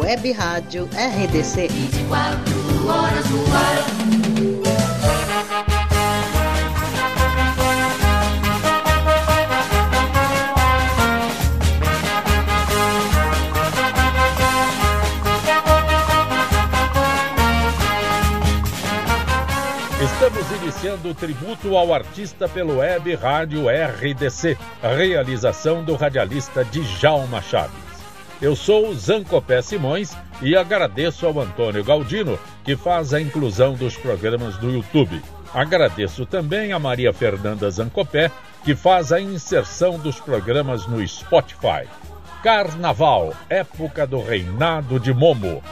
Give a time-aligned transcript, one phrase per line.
[0.00, 1.68] Web Rádio RDC.
[1.68, 3.50] 24 horas no.
[20.02, 27.89] Estamos iniciando o tributo ao artista pelo web Rádio RDC, realização do radialista Djalma Chaves.
[28.40, 34.56] Eu sou Zancopé Simões e agradeço ao Antônio Galdino, que faz a inclusão dos programas
[34.56, 35.20] do YouTube.
[35.52, 38.30] Agradeço também a Maria Fernanda Zancopé,
[38.64, 41.86] que faz a inserção dos programas no Spotify.
[42.42, 45.62] Carnaval, época do reinado de Momo.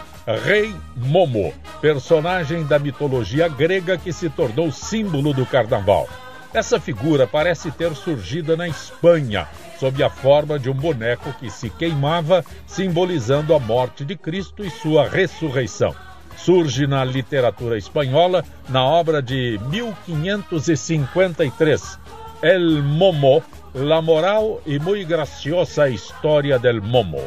[0.45, 6.07] Rei Momo, personagem da mitologia grega que se tornou símbolo do carnaval.
[6.53, 9.49] Essa figura parece ter surgido na Espanha,
[9.79, 14.71] sob a forma de um boneco que se queimava, simbolizando a morte de Cristo e
[14.71, 15.95] sua ressurreição.
[16.37, 21.99] Surge na literatura espanhola na obra de 1553,
[22.43, 23.43] El Momo,
[23.75, 27.23] La Moral e Muy Graciosa História del Momo.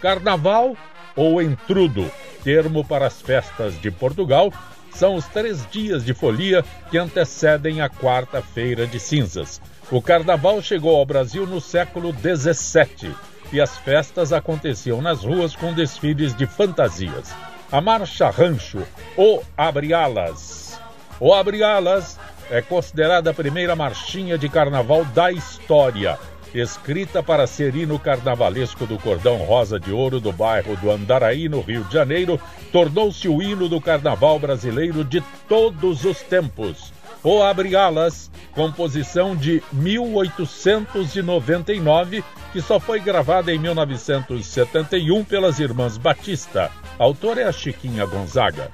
[0.00, 0.76] Carnaval
[1.16, 2.10] ou entrudo,
[2.42, 4.52] termo para as festas de Portugal,
[4.90, 9.60] são os três dias de folia que antecedem a quarta-feira de cinzas.
[9.90, 13.14] O carnaval chegou ao Brasil no século XVII
[13.52, 17.34] e as festas aconteciam nas ruas com desfiles de fantasias.
[17.70, 18.82] A Marcha Rancho,
[19.16, 20.80] ou Abre-Alas.
[21.20, 22.18] O Abre-Alas
[22.50, 26.18] é considerada a primeira marchinha de carnaval da história
[26.54, 31.60] escrita para ser hino carnavalesco do Cordão Rosa de Ouro do bairro do Andaraí, no
[31.60, 36.93] Rio de Janeiro, tornou-se o hino do carnaval brasileiro de todos os tempos.
[37.24, 42.22] O Abre Alas, composição de 1899,
[42.52, 46.70] que só foi gravada em 1971 pelas Irmãs Batista.
[46.98, 48.70] A autora é a Chiquinha Gonzaga.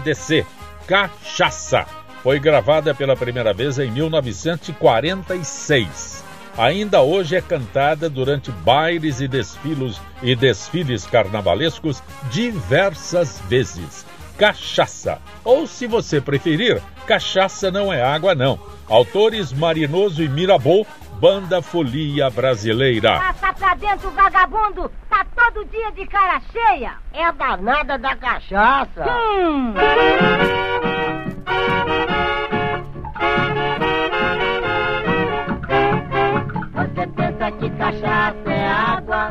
[0.00, 0.46] RDC,
[0.86, 1.86] Cachaça.
[2.22, 6.24] Foi gravada pela primeira vez em 1946.
[6.58, 14.04] Ainda hoje é cantada durante bailes e desfilos e desfiles carnavalescos diversas vezes.
[14.36, 15.18] Cachaça.
[15.44, 18.58] Ou se você preferir, cachaça não é água não.
[18.88, 20.84] Autores Marinoso e Mirabô
[21.20, 23.18] Banda Folia Brasileira.
[23.18, 24.90] Passa pra dentro, vagabundo!
[25.10, 26.94] Tá todo dia de cara cheia!
[27.12, 29.04] É a danada da cachaça!
[29.04, 29.74] Hum!
[36.72, 39.30] Você pensa que cachaça é água?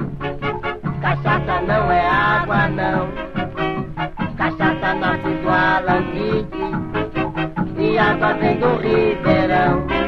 [1.02, 3.10] Cachaça não é água, não.
[4.38, 6.72] Cachaça nasce do alambique
[7.80, 9.99] e água vem do ribeirão.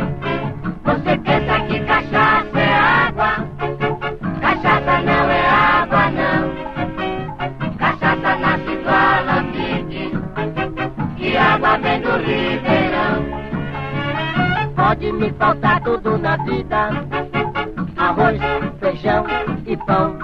[15.22, 16.90] Me faltar tudo na vida:
[17.96, 18.42] arroz,
[18.80, 19.24] feijão
[19.68, 20.18] e pão.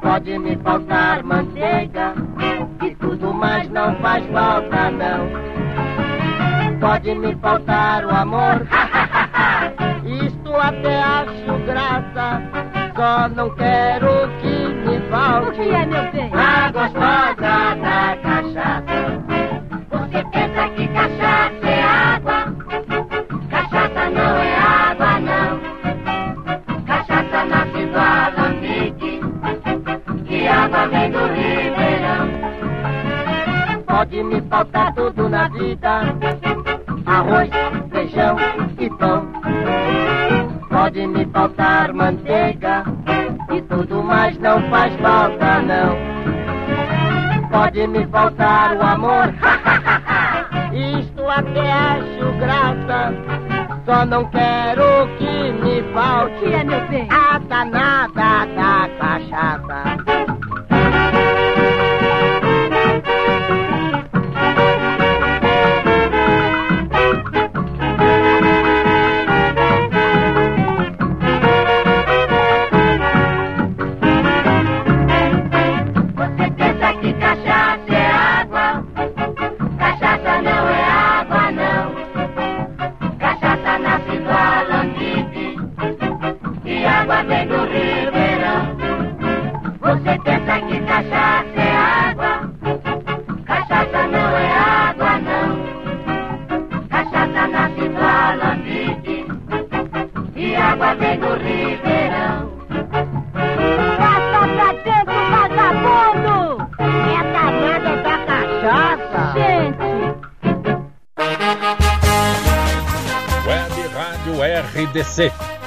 [0.00, 2.14] Pode me faltar manteiga
[2.80, 5.26] e tudo mais não faz falta, não.
[6.78, 8.62] Pode me faltar o amor,
[10.24, 12.42] isto até acho graça.
[12.94, 14.05] Só não quero
[34.56, 36.00] faltar tudo na vida:
[37.04, 37.50] arroz,
[37.90, 38.36] feijão
[38.78, 39.26] e pão.
[40.70, 42.84] Pode me faltar manteiga
[43.52, 45.96] e tudo mais não faz falta, não.
[47.50, 49.26] Pode me faltar o amor,
[50.72, 53.14] isto até acho graça.
[53.84, 57.08] Só não quero que me falte que é, meu bem?
[57.10, 58.05] a danada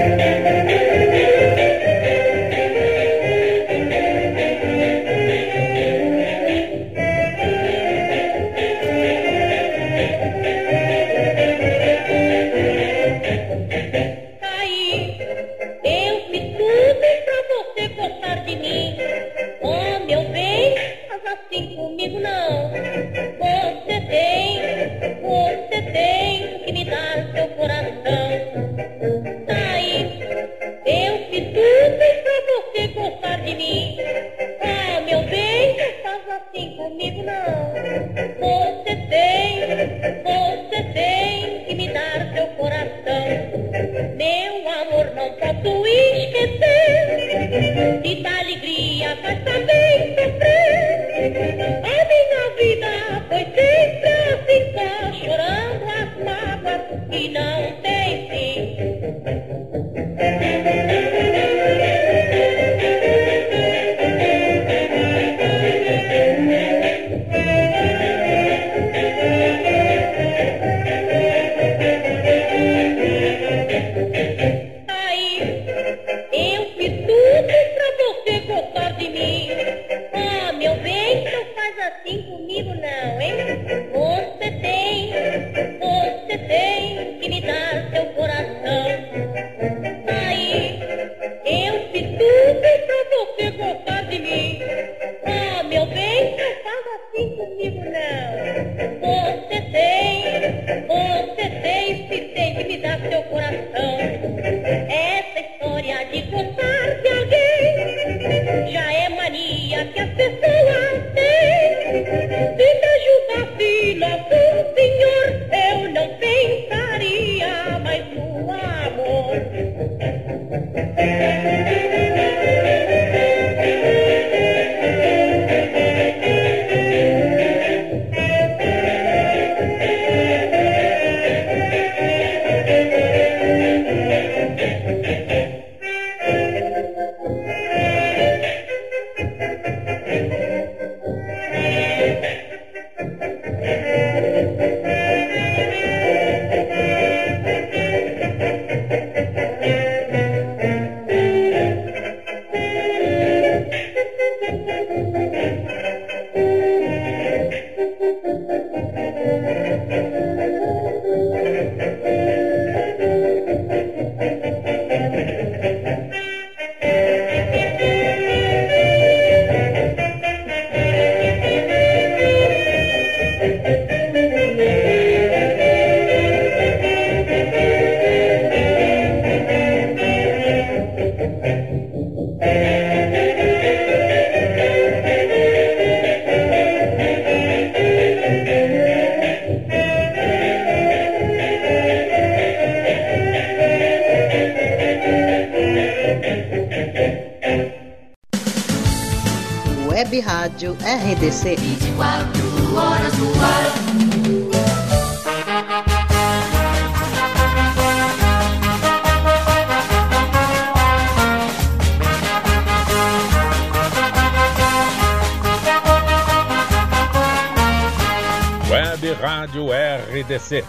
[218.97, 220.65] Web Rádio RDC.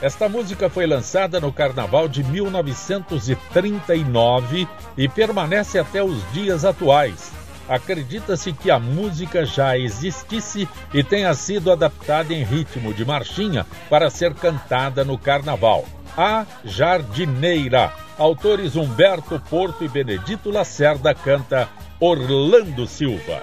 [0.00, 7.30] Esta música foi lançada no Carnaval de 1939 e permanece até os dias atuais.
[7.68, 14.08] Acredita-se que a música já existisse e tenha sido adaptada em ritmo de marchinha para
[14.08, 15.84] ser cantada no Carnaval.
[16.16, 17.92] A Jardineira.
[18.18, 21.68] Autores Humberto Porto e Benedito Lacerda canta
[22.00, 23.42] Orlando Silva.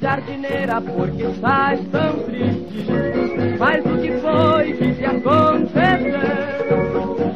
[0.00, 2.86] Jardineira, porque estás tão triste?
[3.58, 6.10] Mas o que foi que te aconteceu?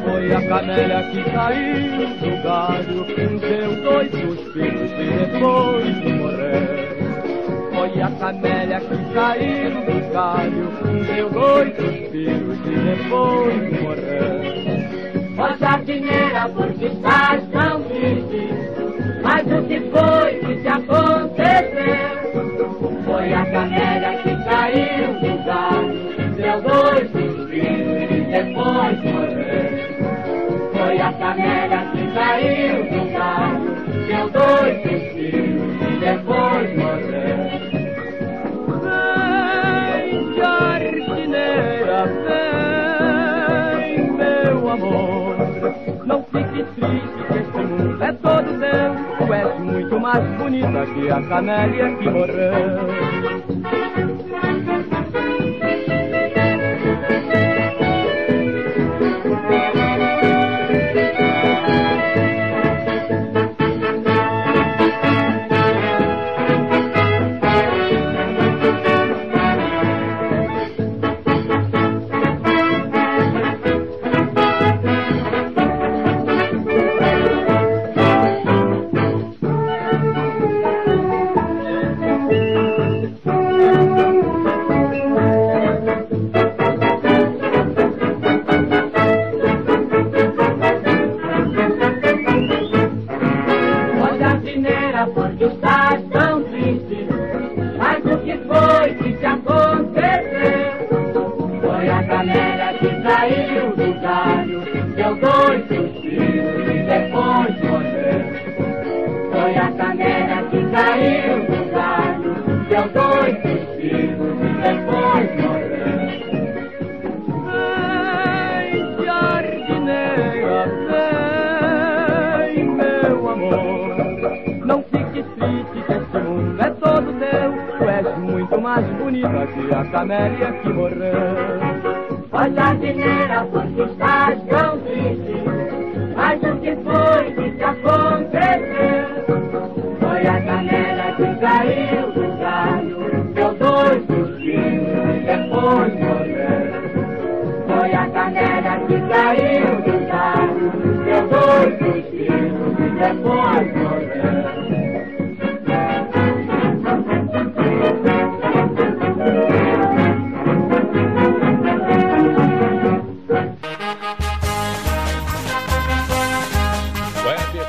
[0.02, 3.04] Foi a camélia que caiu do galho,
[3.40, 6.84] deu dois suspiros e depois morreu.
[7.74, 10.70] Foi a camélia que caiu do galho,
[11.06, 14.54] deu dois suspiros e depois morreu.
[15.36, 18.48] Ó jardineira, porque estás tão triste?
[19.22, 22.23] Mas o que foi que te aconteceu?
[23.14, 25.94] Foi a camélia que caiu do galho,
[26.34, 29.70] deu dois suspiros e depois morreu.
[30.72, 33.70] Foi a camélia que caiu do galho,
[34.08, 37.38] deu dois suspiros e depois morreu.
[38.82, 42.00] Vem, jardineira,
[43.86, 45.36] vem, meu amor.
[46.04, 47.43] Não fique triste
[48.04, 48.94] é todo teu.
[49.18, 54.13] Tu és muito mais bonita que a camélia que morreu.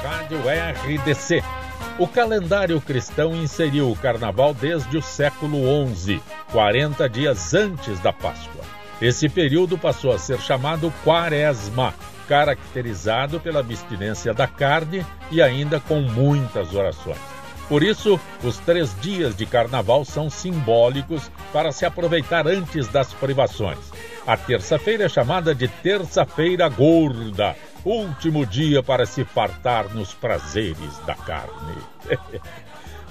[0.06, 1.44] RDC.
[1.98, 5.58] O calendário cristão inseriu o carnaval desde o século
[5.96, 6.22] XI,
[6.52, 8.62] 40 dias antes da Páscoa.
[9.02, 11.94] Esse período passou a ser chamado Quaresma,
[12.28, 17.18] caracterizado pela abstinência da carne e ainda com muitas orações.
[17.68, 23.80] Por isso, os três dias de carnaval são simbólicos para se aproveitar antes das privações.
[24.26, 31.16] A terça-feira é chamada de Terça-feira Gorda, último dia para se fartar nos prazeres da
[31.16, 31.76] carne.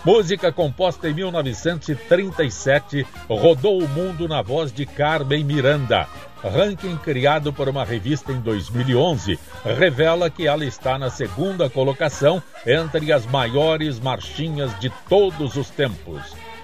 [0.05, 6.07] Música composta em 1937, rodou o mundo na voz de Carmen Miranda.
[6.43, 13.11] Ranking criado por uma revista em 2011 revela que ela está na segunda colocação entre
[13.13, 16.21] as maiores marchinhas de todos os tempos.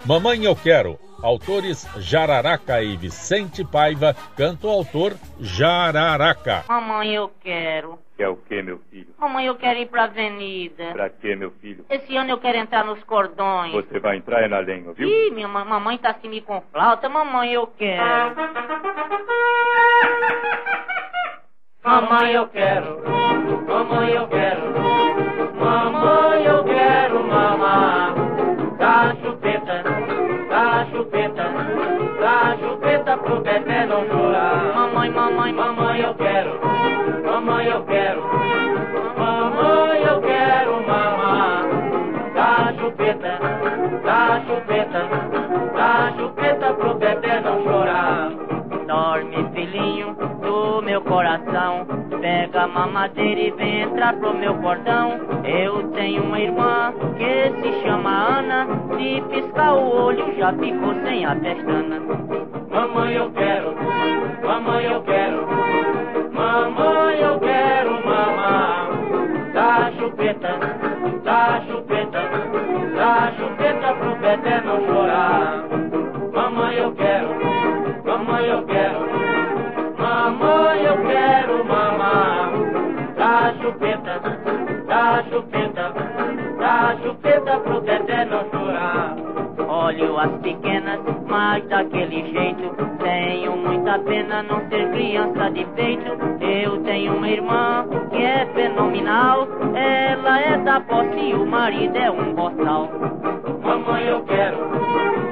[0.06, 6.64] Mamãe Eu Quero, Autores Jararaca e Vicente Paiva, canto autor Jararaca.
[6.66, 7.98] Mamãe, eu quero.
[8.16, 9.08] Quer o que, meu filho?
[9.18, 10.92] Mamãe, eu quero ir pra avenida.
[10.92, 11.84] Pra quê, meu filho?
[11.90, 13.72] Esse ano eu quero entrar nos cordões.
[13.72, 15.06] Você vai entrar é na lenha, viu?
[15.08, 17.08] Ih, minha ma mamãe tá assim me com flauta.
[17.08, 18.36] Mamãe, eu quero.
[21.84, 23.02] Mamãe, eu quero.
[23.66, 24.74] Mamãe, eu quero.
[25.58, 28.29] Mamãe, eu quero mamar.
[28.80, 29.84] Da chupeta,
[30.48, 31.44] da chupeta,
[32.18, 34.72] da chupeta pro bebê não chorar.
[34.74, 36.58] Mamãe, mamãe, Mamãe, eu quero.
[37.26, 38.22] Mamãe, eu quero.
[39.18, 41.64] Mamãe, eu quero mamar.
[42.32, 43.38] Da chupeta,
[44.02, 45.08] da chupeta,
[45.74, 48.30] da chupeta pro bebê não chorar.
[48.86, 51.86] Dorme, filhinho do meu coração.
[52.18, 55.20] Pega a mamadeira e vem entrar pro meu cordão.
[55.44, 56.94] Eu tenho uma irmã
[59.00, 61.98] Se piscar o olho já ficou sem a pestana.
[62.68, 63.74] Mamãe, eu quero.
[64.46, 65.46] Mamãe, eu quero.
[66.30, 68.90] Mamãe, eu quero mamar.
[69.54, 70.50] Da chupeta,
[71.24, 72.20] da chupeta,
[72.94, 75.64] da chupeta pro bebê não chorar.
[76.34, 77.28] Mamãe, eu quero.
[78.04, 79.00] Mamãe, eu quero.
[79.98, 82.52] Mamãe, eu quero mamar.
[83.16, 84.20] Da chupeta,
[84.86, 86.09] da chupeta,
[86.80, 89.14] da chupeta pro bebê não chorar.
[89.68, 92.74] Olho as pequenas, mas daquele jeito.
[92.98, 96.08] Tenho muita pena não ser criança de peito.
[96.40, 99.46] Eu tenho uma irmã que é fenomenal.
[99.74, 102.88] Ela é da posse e o marido é um boçal.
[103.62, 104.56] Mamãe, eu quero.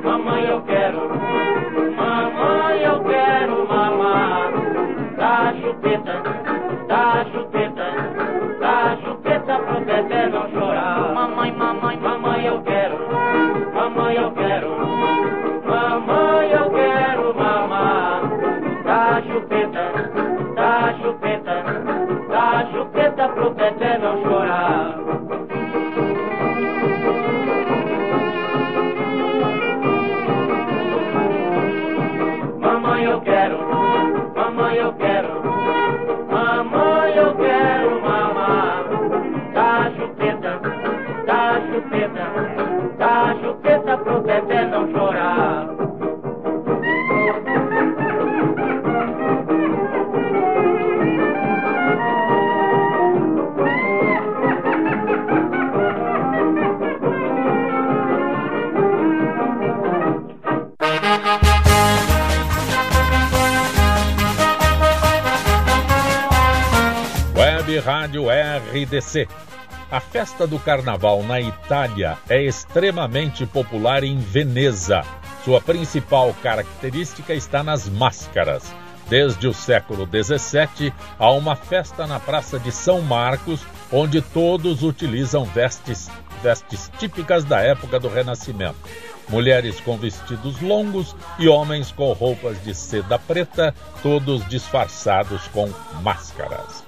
[0.04, 1.00] Mamãe, eu quero.
[1.96, 4.52] Mamãe, eu quero mamar.
[5.16, 6.47] Da chupeta,
[67.78, 69.28] Rádio RDC.
[69.90, 75.02] A festa do carnaval na Itália é extremamente popular em Veneza.
[75.44, 78.64] Sua principal característica está nas máscaras.
[79.08, 85.44] Desde o século XVII, há uma festa na Praça de São Marcos, onde todos utilizam
[85.46, 86.10] vestes,
[86.42, 88.76] vestes típicas da época do Renascimento.
[89.28, 95.70] Mulheres com vestidos longos e homens com roupas de seda preta, todos disfarçados com
[96.02, 96.87] máscaras.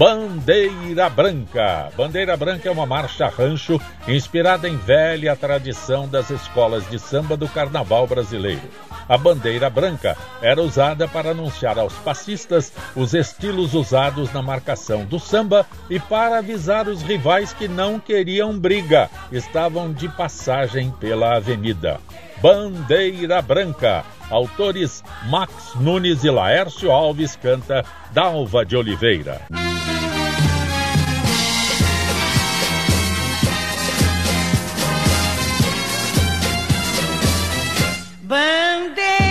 [0.00, 1.90] Bandeira Branca.
[1.94, 7.46] Bandeira Branca é uma marcha rancho inspirada em velha tradição das escolas de samba do
[7.46, 8.62] carnaval brasileiro.
[9.06, 15.18] A bandeira branca era usada para anunciar aos passistas os estilos usados na marcação do
[15.18, 22.00] samba e para avisar os rivais que não queriam briga, estavam de passagem pela avenida.
[22.40, 24.02] Bandeira Branca.
[24.30, 27.84] Autores Max Nunes e Laércio Alves canta
[28.14, 29.42] Dalva de Oliveira.
[38.30, 39.29] Band-Aid.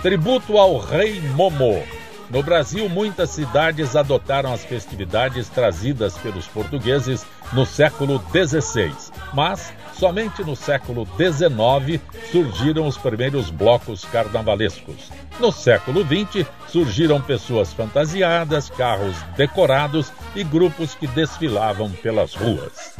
[0.00, 1.84] Tributo ao Rei Momo.
[2.30, 7.24] No Brasil, muitas cidades adotaram as festividades trazidas pelos portugueses
[7.54, 8.92] no século XVI,
[9.32, 15.10] mas somente no século XIX surgiram os primeiros blocos carnavalescos.
[15.40, 22.96] No século XX, surgiram pessoas fantasiadas, carros decorados e grupos que desfilavam pelas ruas.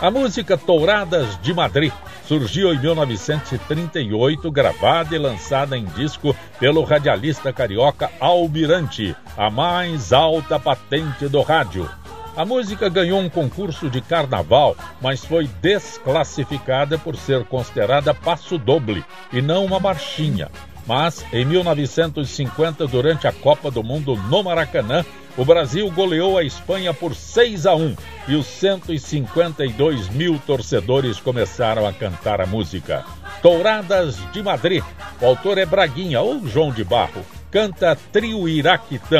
[0.00, 1.92] A música Touradas de Madrid
[2.24, 10.58] surgiu em 1938, gravada e lançada em disco pelo radialista carioca Almirante, a mais alta
[10.60, 11.90] patente do rádio.
[12.40, 19.04] A música ganhou um concurso de carnaval, mas foi desclassificada por ser considerada passo doble
[19.30, 20.48] e não uma marchinha.
[20.86, 25.04] Mas em 1950, durante a Copa do Mundo no Maracanã,
[25.36, 27.94] o Brasil goleou a Espanha por 6 a 1
[28.28, 33.04] e os 152 mil torcedores começaram a cantar a música.
[33.42, 34.82] Touradas de Madrid.
[35.20, 37.22] O autor é Braguinha ou João de Barro.
[37.50, 39.18] Canta Trio Iraquitã.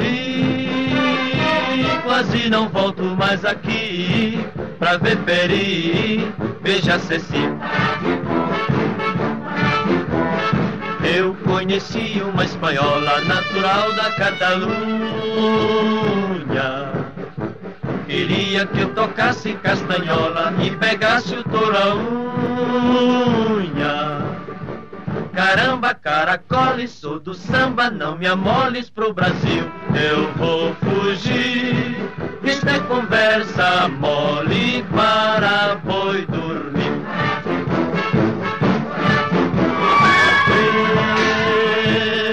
[0.00, 0.88] E
[2.02, 4.44] quase não volto mais aqui
[4.80, 7.48] pra ver Peri, beija Ceci.
[11.16, 14.80] Eu conheci uma espanhola natural da Catalunha.
[18.08, 21.94] Queria que eu tocasse castanhola e pegasse o touro a
[23.54, 24.19] unha.
[25.34, 29.64] Caramba, caracole, sou do samba, não me amoles pro Brasil.
[29.94, 31.96] Eu vou fugir,
[32.42, 36.90] isto é conversa mole para boi dormir.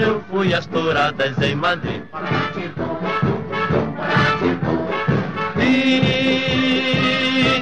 [0.02, 2.02] Eu fui às touradas em Madrid.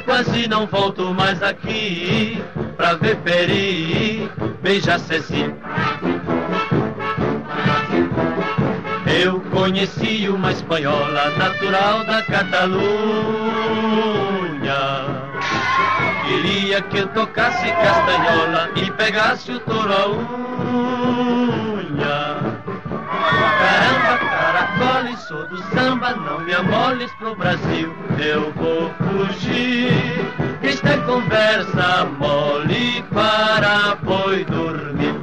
[0.04, 2.42] Quase não volto mais aqui
[2.76, 4.30] pra ver Peri,
[4.62, 5.52] beija Ceci.
[9.22, 12.86] Eu conheci uma espanhola natural da Catalunha.
[16.26, 20.36] Queria que eu tocasse castanhola e pegasse o touro a unha.
[23.58, 23.95] Caramba,
[24.76, 27.94] caracole, sou do samba, não me amoles pro Brasil.
[28.18, 29.90] Eu vou fugir,
[30.62, 35.16] isto é conversa mole para boi dormir.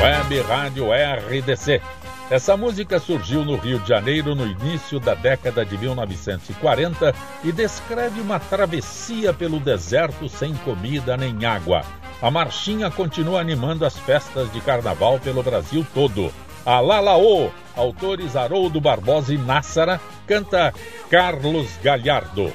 [0.00, 1.82] Web Rádio RDC.
[2.30, 8.20] Essa música surgiu no Rio de Janeiro no início da década de 1940 e descreve
[8.20, 11.82] uma travessia pelo deserto sem comida nem água.
[12.20, 16.30] A marchinha continua animando as festas de carnaval pelo Brasil todo.
[16.66, 20.74] A Lalaô, autores Haroldo Barbosa e Nássara, canta
[21.08, 22.52] Carlos Galhardo.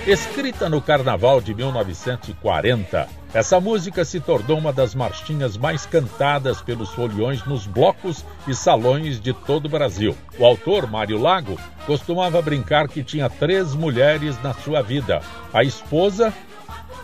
[0.06, 6.90] Escrita no Carnaval de 1940, essa música se tornou uma das marchinhas mais cantadas pelos
[6.90, 10.14] foliões nos blocos e salões de todo o Brasil.
[10.38, 15.20] O autor, Mário Lago, costumava brincar que tinha três mulheres na sua vida:
[15.52, 16.32] a esposa,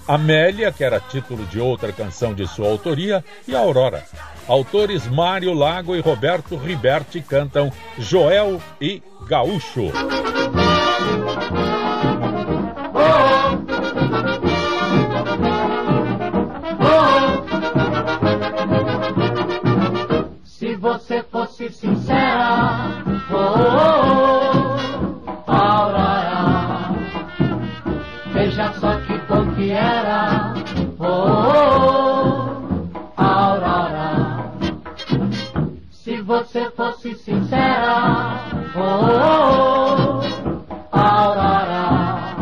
[0.07, 4.05] Amélia, que era título de outra canção de sua autoria, e Aurora.
[4.47, 9.93] Autores Mário Lago e Roberto Riberti cantam Joel e Gaúcho.
[20.79, 24.77] Você fosse sincera, oh, oh,
[25.47, 26.95] oh, Aurora,
[28.33, 30.55] veja só que bom que era,
[31.01, 31.05] oh,
[31.49, 34.53] oh, Aurora.
[35.91, 38.37] Se você fosse sincera,
[38.77, 42.37] oh, oh, Aurora,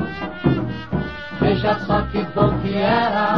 [1.41, 3.36] veja só que bom que era,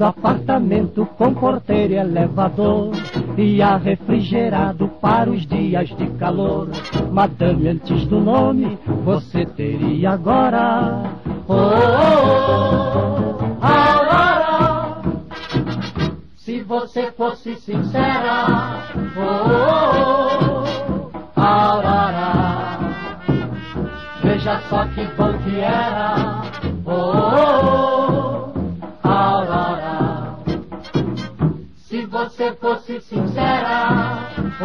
[0.00, 2.90] Lindo apartamento com porteiro e elevador
[3.36, 6.70] e ar refrigerado para os dias de calor.
[7.12, 11.02] Madame, antes do nome, você teria agora.
[11.46, 12.80] Oh, oh,
[13.60, 15.02] oh, Aurora,
[16.34, 18.46] se você fosse sincera.
[19.18, 19.20] Oh,
[20.56, 22.78] oh, oh, Aurora,
[24.22, 26.40] veja só que bom que era.
[26.86, 27.69] Oh, oh,
[32.40, 34.30] você fosse sincera.
[34.62, 34.64] Oh,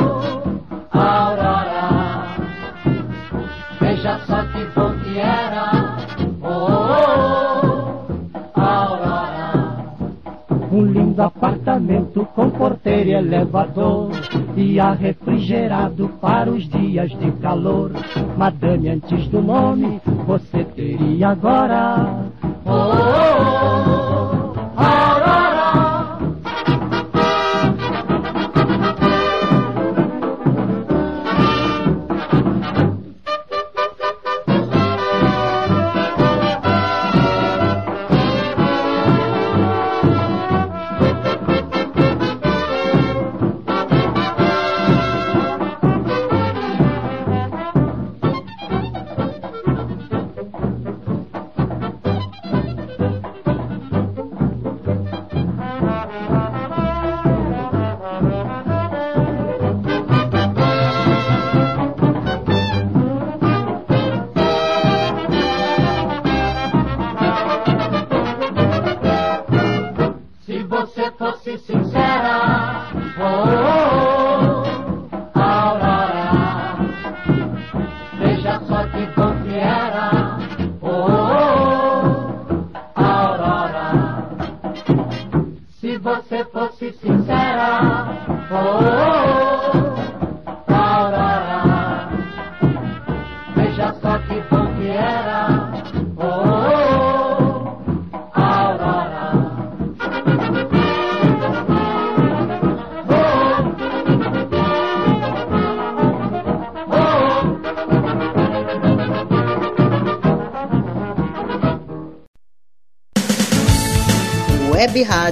[0.00, 0.40] oh,
[0.94, 2.36] oh, Aurora,
[3.78, 5.98] veja só que bom que era.
[6.40, 8.06] Oh, oh,
[8.56, 9.84] oh, Aurora,
[10.72, 14.12] um lindo apartamento com porteiro e elevador
[14.56, 17.92] e ar refrigerado para os dias de calor.
[18.38, 22.25] Madame, antes do nome, você teria agora.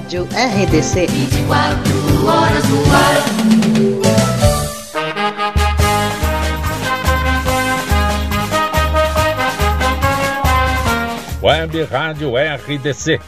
[0.05, 1.07] Rádio RDC.
[1.07, 3.25] 24 horas no ar.
[11.43, 13.19] Web Rádio RDC.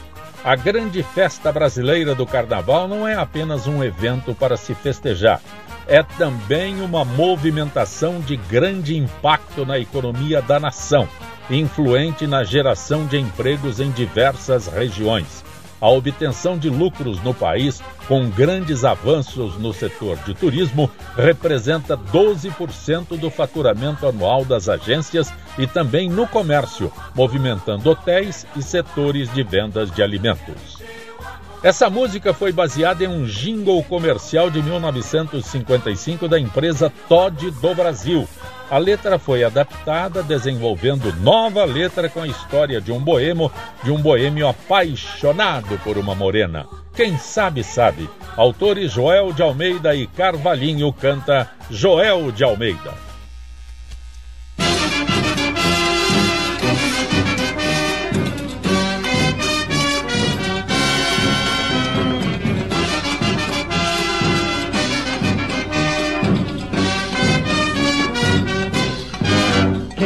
[0.43, 5.41] A grande festa brasileira do Carnaval não é apenas um evento para se festejar.
[5.87, 11.09] É também uma movimentação de grande impacto na economia da nação,
[11.49, 15.46] influente na geração de empregos em diversas regiões.
[15.79, 23.17] A obtenção de lucros no país, com grandes avanços no setor de turismo, representa 12%
[23.17, 29.91] do faturamento anual das agências e também no comércio, movimentando hotéis e setores de vendas
[29.91, 30.76] de alimentos.
[31.63, 38.27] Essa música foi baseada em um jingle comercial de 1955 da empresa Todd do Brasil.
[38.69, 43.51] A letra foi adaptada, desenvolvendo nova letra com a história de um boêmio,
[43.83, 46.67] de um boêmio apaixonado por uma morena.
[46.93, 48.07] Quem sabe sabe.
[48.35, 53.06] Autores Joel de Almeida e Carvalhinho canta Joel de Almeida.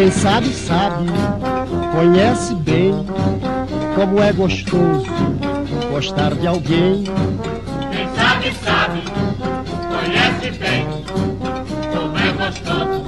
[0.02, 1.06] Quem sabe, sabe,
[1.93, 3.06] conhece bem
[3.93, 5.06] como é gostoso
[5.91, 7.04] gostar de alguém.
[7.91, 9.04] Quem sabe, sabe,
[9.91, 10.88] conhece bem
[11.93, 13.04] como é gostoso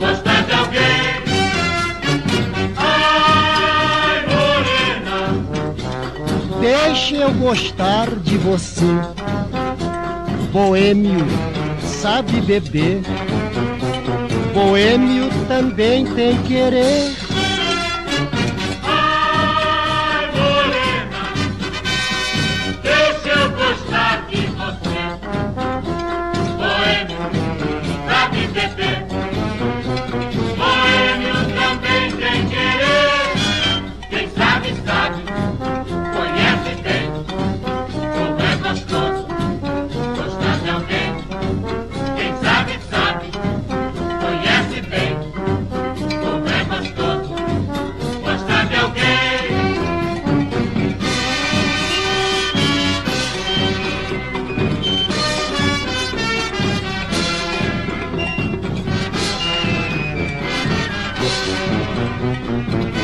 [0.00, 1.22] gostar de alguém.
[2.76, 5.28] Ai, morena,
[6.60, 8.84] deixe eu gostar de você.
[10.52, 11.24] Boêmio,
[11.80, 13.00] sabe beber
[14.52, 17.19] boêmio também tem querer.
[61.20, 62.99] Música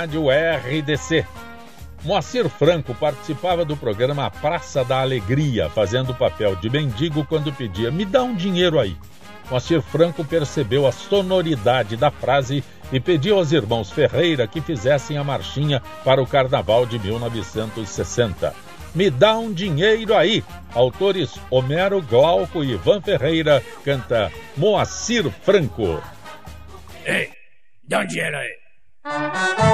[0.00, 1.26] Rádio RDC.
[2.04, 7.90] Moacir Franco participava do programa Praça da Alegria, fazendo o papel de mendigo quando pedia:
[7.90, 8.96] Me dá um dinheiro aí.
[9.50, 15.24] Moacir Franco percebeu a sonoridade da frase e pediu aos irmãos Ferreira que fizessem a
[15.24, 18.54] marchinha para o carnaval de 1960.
[18.94, 20.42] Me dá um dinheiro aí.
[20.74, 26.02] Autores Homero Glauco e Ivan Ferreira canta Moacir Franco.
[27.04, 27.28] Ei,
[27.86, 29.69] dá um dinheiro aí.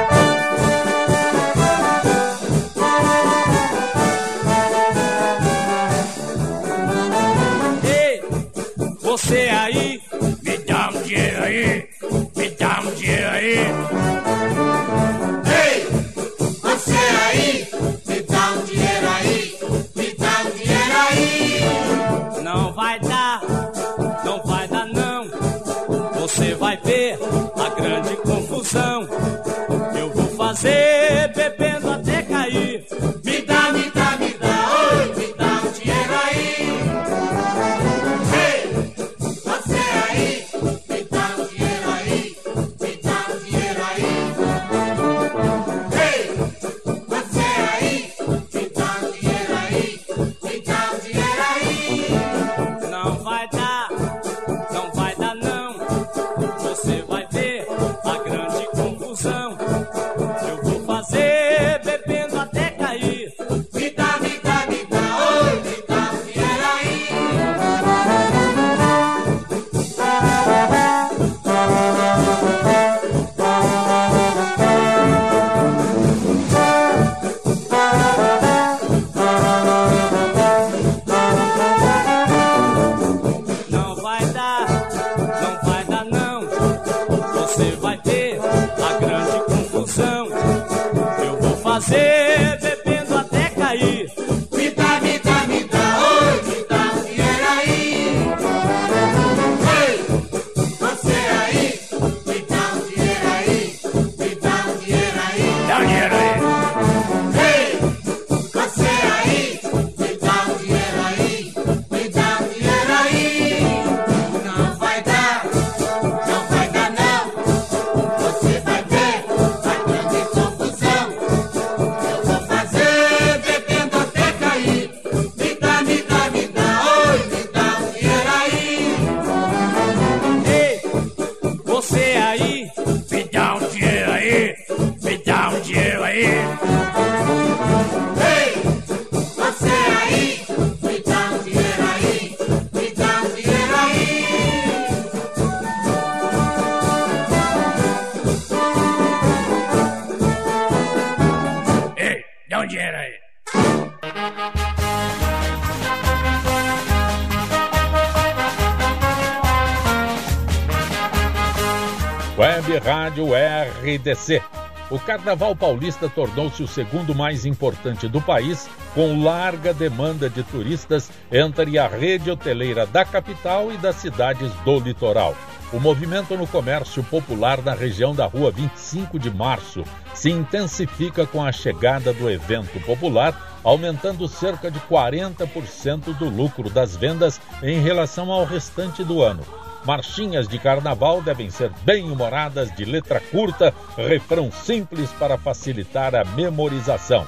[164.88, 171.10] O Carnaval Paulista tornou-se o segundo mais importante do país, com larga demanda de turistas
[171.30, 175.34] entre a rede hoteleira da capital e das cidades do litoral.
[175.72, 179.82] O movimento no comércio popular na região da Rua 25 de Março
[180.14, 186.94] se intensifica com a chegada do evento popular, aumentando cerca de 40% do lucro das
[186.94, 189.42] vendas em relação ao restante do ano.
[189.86, 196.24] Marchinhas de carnaval devem ser bem humoradas, de letra curta, refrão simples para facilitar a
[196.24, 197.24] memorização.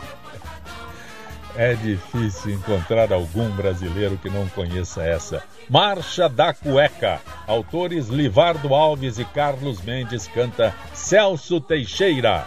[1.54, 5.42] É difícil encontrar algum brasileiro que não conheça essa.
[5.70, 7.20] Marcha da Cueca.
[7.46, 12.46] Autores Livardo Alves e Carlos Mendes canta Celso Teixeira.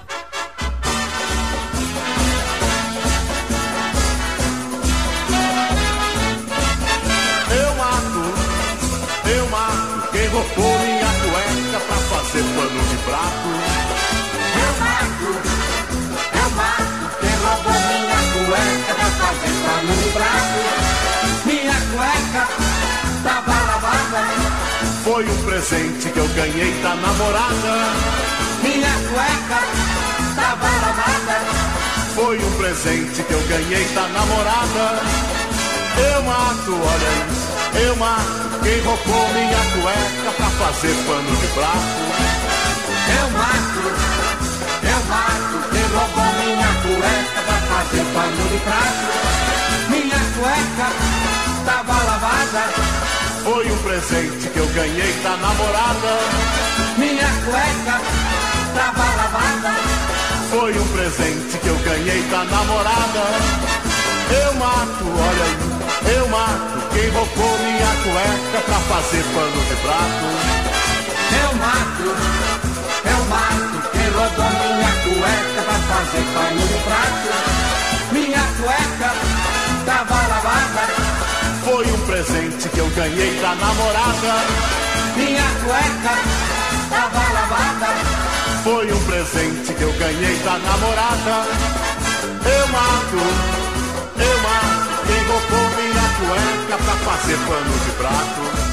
[19.19, 20.59] Pano de prato.
[21.45, 22.47] Minha cueca
[23.23, 24.21] tava lavada.
[25.03, 27.73] Foi um presente que eu ganhei da namorada.
[28.61, 29.59] Minha cueca
[30.35, 31.37] tava lavada.
[32.15, 35.01] Foi um presente que eu ganhei da namorada.
[36.13, 42.01] Eu mato, olha aí, eu mato quem roubou minha cueca pra fazer pano de prato.
[43.19, 44.10] Eu mato,
[47.83, 49.05] fazer pano de prato.
[49.89, 50.89] Minha cueca
[51.65, 52.63] tava lavada.
[53.43, 56.19] Foi um presente que eu ganhei da namorada.
[56.97, 58.01] Minha cueca
[58.75, 59.75] tava lavada.
[60.51, 63.23] Foi um presente que eu ganhei da namorada.
[64.31, 70.25] Eu mato, olha aí, eu mato quem roubou minha cueca pra fazer pano de prato.
[71.41, 72.70] Eu mato,
[74.21, 77.29] quem roubou minha cueca pra fazer pano de prato.
[78.11, 79.11] Minha cueca
[79.85, 80.83] tava lavada.
[81.63, 84.33] Foi um presente que eu ganhei da namorada.
[85.15, 86.13] Minha cueca
[86.89, 87.87] tava lavada.
[88.63, 91.47] Foi um presente que eu ganhei da namorada.
[92.45, 93.21] Eu mato,
[94.17, 98.70] eu mato quem roubou minha cueca pra fazer pano de prato.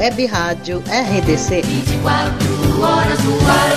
[0.00, 1.60] Web Rádio RDC.
[1.60, 3.76] 24 horas no ar.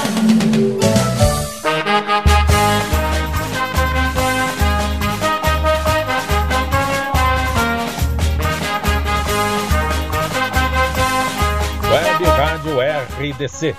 [11.91, 12.80] Web Rádio
[13.19, 13.76] RDC.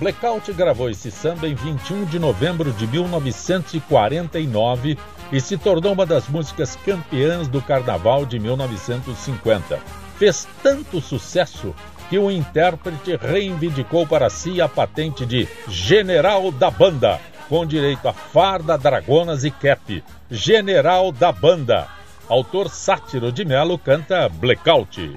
[0.00, 4.98] Blackout gravou esse samba em 21 de novembro de 1949
[5.30, 10.03] e se tornou uma das músicas campeãs do Carnaval de 1950.
[10.18, 11.74] Fez tanto sucesso
[12.08, 18.12] que o intérprete reivindicou para si a patente de General da Banda, com direito a
[18.12, 20.04] farda, dragonas e cap.
[20.30, 21.88] General da Banda.
[22.28, 25.16] Autor Sátiro de Melo canta Blackout.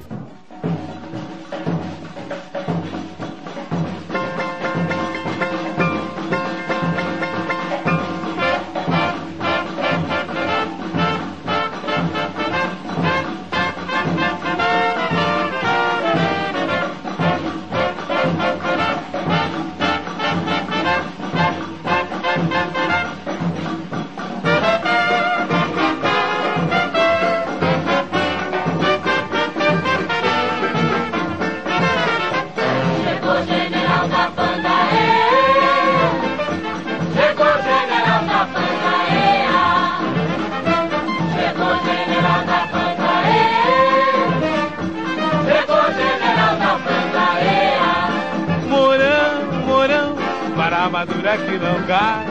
[50.88, 52.26] Para a madura que não cai.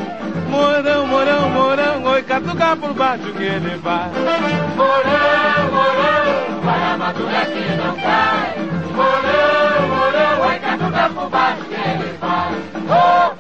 [0.48, 4.09] Morão, morão, morão, oi, catuca por baixo que ele vai.
[4.76, 8.54] Morão, morão, para madura que não cai.
[8.94, 12.52] Morão, morão, vai catucar por baixo que ele vai.
[12.86, 13.36] Opa!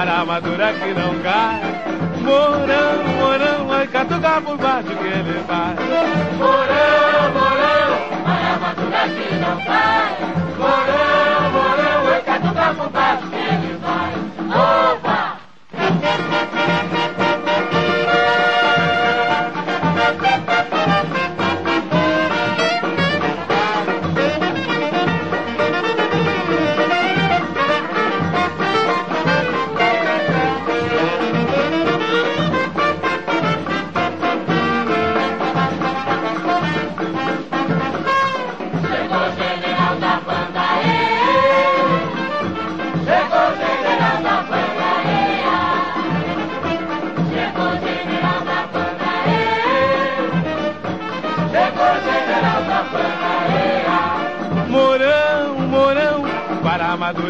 [0.00, 1.60] Para madura que não cai.
[2.22, 5.74] Morão, morão, vai catucar por baixo que ele vai.
[6.38, 7.90] Morão, morão,
[8.24, 10.16] para madura que não cai.
[10.56, 14.12] Morão, morão, vai catucar por baixo que ele vai.
[14.48, 14.99] Opa!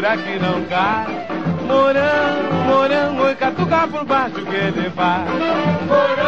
[0.01, 1.27] Madura que não cai.
[1.67, 5.25] Morão, morão, vai catucar por baixo que ele vai.
[5.87, 6.20] Morão,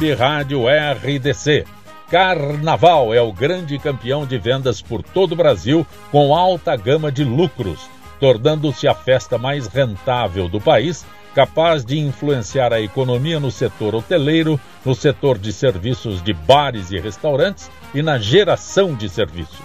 [0.00, 1.66] Web Rádio RDC.
[2.10, 7.22] Carnaval é o grande campeão de vendas por todo o Brasil, com alta gama de
[7.22, 7.80] lucros,
[8.18, 14.58] tornando-se a festa mais rentável do país, capaz de influenciar a economia no setor hoteleiro,
[14.86, 19.58] no setor de serviços de bares e restaurantes e na geração de serviços.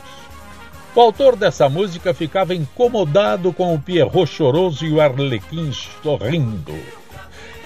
[0.93, 7.04] O autor dessa música ficava incomodado com o Pierrot choroso e o Arlequim sorrindo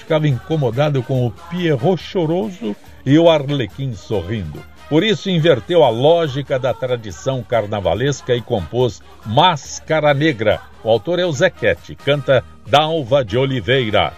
[0.10, 4.60] ficava incomodado com o Pierrot choroso e o Arlequim sorrindo.
[4.90, 10.62] Por isso inverteu a lógica da tradição carnavalesca e compôs Máscara Negra.
[10.84, 14.12] O autor é o Zequete, canta Dalva de Oliveira.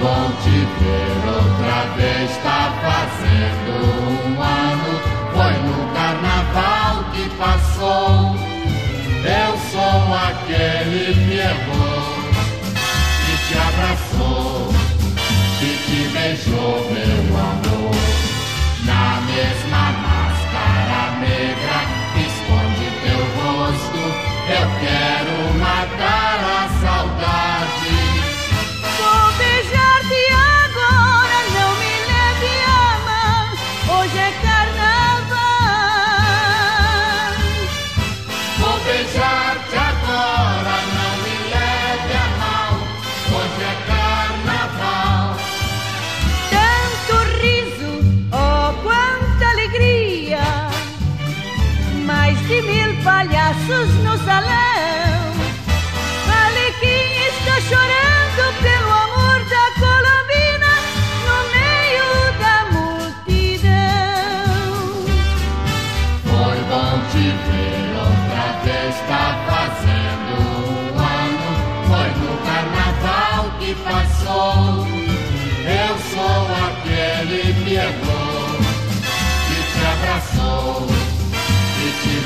[0.00, 3.72] Bom te ver outra vez, tá fazendo
[4.16, 4.92] um ano.
[5.32, 8.36] Foi no carnaval que passou.
[9.22, 12.20] Eu sou aquele Pierrot
[13.26, 14.74] que te abraçou,
[15.58, 16.74] que te beijou,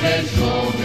[0.05, 0.22] que
[0.78, 0.84] te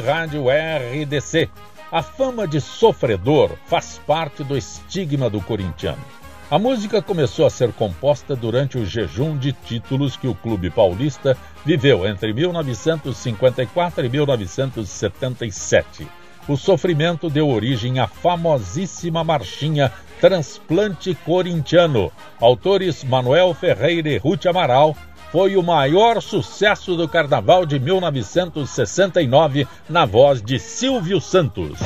[0.00, 1.48] Rádio RDC.
[1.90, 6.02] A fama de sofredor faz parte do estigma do corintiano.
[6.50, 11.36] A música começou a ser composta durante o jejum de títulos que o Clube Paulista
[11.64, 16.06] viveu entre 1954 e 1977.
[16.46, 22.12] O sofrimento deu origem à famosíssima marchinha Transplante Corintiano.
[22.40, 24.96] Autores Manuel Ferreira e Ruth Amaral
[25.32, 31.78] foi o maior sucesso do carnaval de 1969 na voz de Silvio Santos.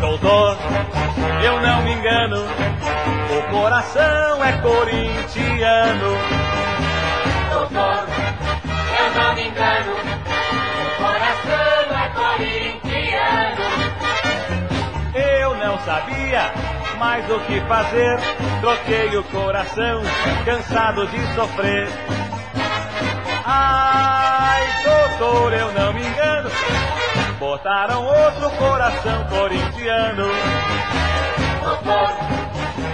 [0.00, 0.56] Doutor,
[1.44, 2.44] eu não me engano,
[3.28, 6.16] o coração é corintiano.
[7.52, 8.13] Doutor,
[15.84, 16.52] sabia
[16.98, 18.18] mais o que fazer,
[18.60, 20.02] troquei o coração,
[20.44, 21.88] cansado de sofrer.
[23.44, 26.50] Ai, doutor, eu não me engano,
[27.38, 30.28] botaram outro coração corintiano.
[31.62, 32.14] Doutor,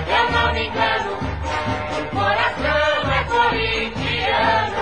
[0.08, 1.18] eu não me engano,
[2.00, 4.76] o coração é corintiano.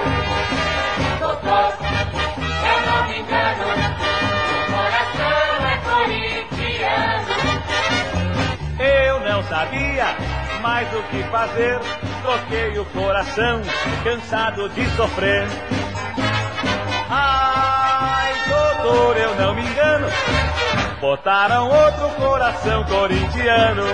[1.21, 1.75] Doutor,
[2.65, 4.18] eu não me engano,
[9.49, 10.15] sabia
[10.61, 11.79] mais o que fazer,
[12.23, 13.63] troquei o coração,
[14.05, 15.47] cansado de sofrer.
[17.09, 20.09] Ai, doutor, eu não me engano,
[21.01, 23.85] botaram outro coração corintiano.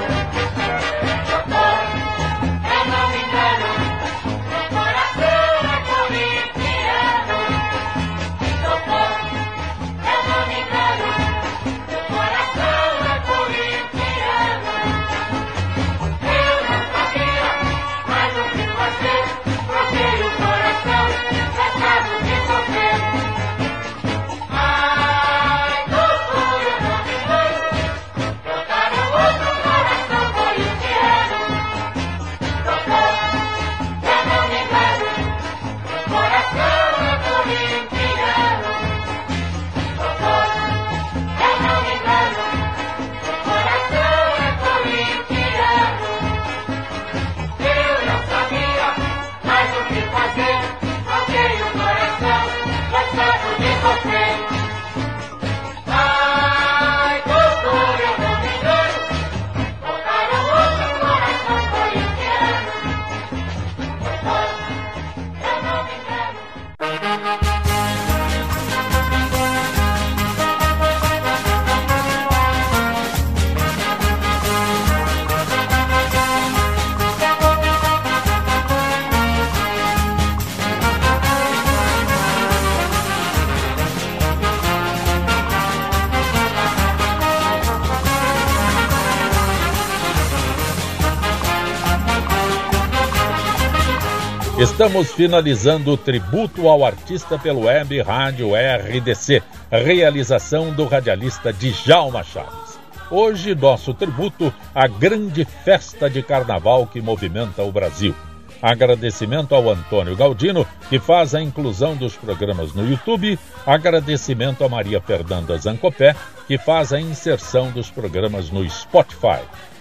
[94.75, 102.77] Estamos finalizando o tributo ao artista pelo web Rádio RDC, realização do radialista Djalma Chaves.
[103.09, 108.17] Hoje, nosso tributo à grande festa de carnaval que movimenta o Brasil.
[108.61, 113.39] Agradecimento ao Antônio Galdino, que faz a inclusão dos programas no YouTube.
[113.65, 116.17] Agradecimento a Maria Fernanda Zancopé,
[116.49, 119.39] que faz a inserção dos programas no Spotify.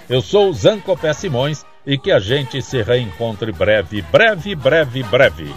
[0.07, 5.53] Eu sou Zancopé Simões e que a gente se reencontre breve, breve, breve, breve.